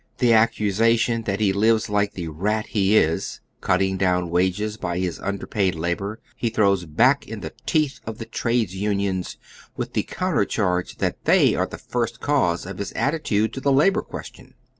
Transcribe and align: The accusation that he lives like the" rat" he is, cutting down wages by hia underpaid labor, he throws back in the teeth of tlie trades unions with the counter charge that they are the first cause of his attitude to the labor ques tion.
The 0.17 0.33
accusation 0.33 1.21
that 1.25 1.39
he 1.39 1.53
lives 1.53 1.87
like 1.87 2.13
the" 2.13 2.27
rat" 2.29 2.65
he 2.75 2.97
is, 2.97 3.39
cutting 3.61 3.97
down 3.99 4.31
wages 4.31 4.75
by 4.75 4.97
hia 4.97 5.11
underpaid 5.21 5.75
labor, 5.75 6.19
he 6.35 6.49
throws 6.49 6.85
back 6.87 7.27
in 7.27 7.41
the 7.41 7.53
teeth 7.67 7.99
of 8.07 8.17
tlie 8.17 8.31
trades 8.31 8.75
unions 8.75 9.37
with 9.77 9.93
the 9.93 10.01
counter 10.01 10.45
charge 10.45 10.95
that 10.97 11.23
they 11.25 11.53
are 11.53 11.67
the 11.67 11.77
first 11.77 12.19
cause 12.19 12.65
of 12.65 12.79
his 12.79 12.91
attitude 12.93 13.53
to 13.53 13.61
the 13.61 13.71
labor 13.71 14.01
ques 14.01 14.31
tion. 14.33 14.55